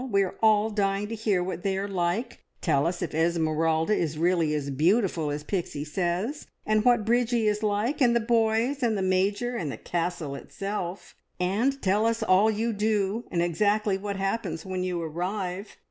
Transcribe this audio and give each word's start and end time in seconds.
We 0.09 0.23
are 0.23 0.33
all 0.41 0.71
dying 0.71 1.09
to 1.09 1.13
hear 1.15 1.43
what 1.43 1.61
they 1.61 1.77
are 1.77 1.87
like. 1.87 2.39
Tell 2.59 2.87
us 2.87 3.03
if 3.03 3.13
Esmeralda 3.13 3.93
is 3.95 4.17
really 4.17 4.51
as 4.55 4.71
beautiful 4.71 5.29
as 5.29 5.43
Pixie 5.43 5.85
says, 5.85 6.47
and 6.65 6.83
what 6.83 7.05
Bridgie 7.05 7.45
is 7.47 7.61
like, 7.61 8.01
and 8.01 8.15
the 8.15 8.19
boys, 8.19 8.81
and 8.81 8.97
`the 8.97 9.03
Major,' 9.03 9.55
and 9.55 9.71
the 9.71 9.77
Castle 9.77 10.33
itself. 10.33 11.13
And 11.39 11.79
tell 11.83 12.07
us 12.07 12.23
all 12.23 12.49
you 12.49 12.73
do, 12.73 13.25
and 13.29 13.43
exactly 13.43 13.99
what 13.99 14.17
happens 14.17 14.65
when 14.65 14.83
you 14.83 14.99
arrive. 14.99 15.77